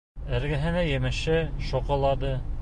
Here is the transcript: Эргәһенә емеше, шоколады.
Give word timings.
Эргәһенә 0.37 0.81
емеше, 0.91 1.37
шоколады. 1.69 2.35